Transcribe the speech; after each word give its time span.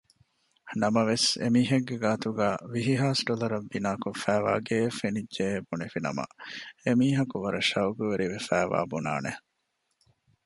ނަމަވެސް 0.81 1.27
އެމީހެއްގެ 1.41 1.95
ގާތުގައި 2.03 2.57
ވިހިހާސް 2.73 3.21
ޑޮލަރަށް 3.27 3.69
ބިނާކޮށްފައިވާ 3.71 4.53
ގެއެއް 4.67 4.97
ފެނިއްޖެއޭ 4.99 5.55
ބުނެފިނަމަ 5.67 6.23
އެމީހަކު 6.83 7.35
ވަރަށް 7.43 7.69
ޝައުގުވެރިވެފައިވާ 7.71 8.79
ބުނާނެ 8.91 9.31